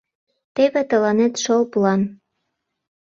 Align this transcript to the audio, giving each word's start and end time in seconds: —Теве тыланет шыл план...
—Теве 0.55 0.81
тыланет 0.89 1.33
шыл 1.43 1.61
план... 1.73 2.01